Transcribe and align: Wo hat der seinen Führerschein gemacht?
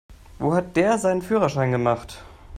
Wo 0.39 0.55
hat 0.55 0.77
der 0.77 0.97
seinen 0.97 1.21
Führerschein 1.21 1.71
gemacht? 1.71 2.23